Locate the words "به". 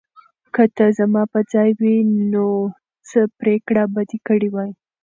3.93-4.01